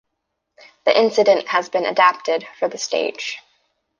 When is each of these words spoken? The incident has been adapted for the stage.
The 0.85 0.99
incident 0.99 1.47
has 1.49 1.69
been 1.69 1.85
adapted 1.85 2.47
for 2.57 2.67
the 2.67 2.79
stage. 2.79 3.37